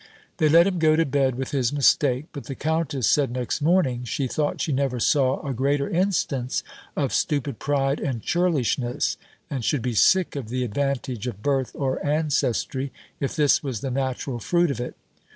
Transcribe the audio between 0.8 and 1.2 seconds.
to